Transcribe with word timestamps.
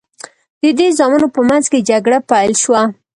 د 0.61 0.63
دې 0.79 0.87
زامنو 0.97 1.27
په 1.35 1.41
منځ 1.49 1.65
کې 1.71 1.85
جګړه 1.89 2.17
پیل 2.29 2.53
شوه. 2.63 2.81